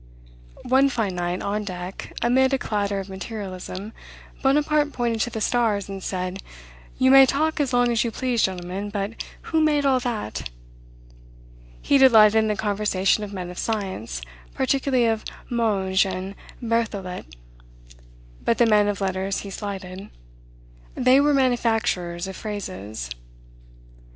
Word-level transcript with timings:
One 0.67 0.89
fine 0.89 1.13
night, 1.13 1.43
on 1.43 1.63
deck, 1.63 2.11
amid 2.23 2.55
a 2.55 2.57
clatter 2.57 2.99
of 2.99 3.07
materialism, 3.07 3.93
Bonaparte 4.41 4.91
pointed 4.91 5.21
to 5.21 5.29
the 5.29 5.39
stars, 5.41 5.87
and 5.87 6.01
said, 6.01 6.41
"You 6.97 7.11
may 7.11 7.27
talk 7.27 7.59
as 7.59 7.71
long 7.71 7.91
as 7.91 8.03
you 8.03 8.09
please, 8.09 8.41
gentlemen, 8.41 8.89
but 8.89 9.13
who 9.43 9.61
made 9.61 9.85
all 9.85 9.99
that?" 9.99 10.49
He 11.83 11.99
delighted 11.99 12.39
in 12.39 12.47
the 12.47 12.55
conversation 12.55 13.23
of 13.23 13.31
men 13.31 13.51
of 13.51 13.59
science, 13.59 14.23
particularly 14.55 15.05
of 15.05 15.23
Monge 15.51 16.07
and 16.07 16.33
Berthollet; 16.63 17.25
but 18.43 18.57
the 18.57 18.65
men 18.65 18.87
of 18.87 19.01
letters 19.01 19.41
he 19.41 19.51
slighted; 19.51 20.09
"they 20.95 21.21
were 21.21 21.31
manufacturers 21.35 22.25
of 22.27 22.35
phrases." 22.35 23.11